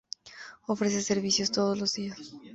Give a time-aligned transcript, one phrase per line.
[0.65, 2.33] Ofrece servicios todos los días.